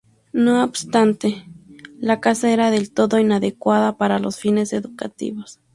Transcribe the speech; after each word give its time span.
No 0.33 0.63
obstante, 0.63 1.45
la 1.99 2.19
casa 2.19 2.49
era 2.49 2.71
del 2.71 2.89
todo 2.91 3.19
inadecuada 3.19 3.97
para 3.97 4.17
los 4.17 4.35
fines 4.37 4.73
educativos. 4.73 5.59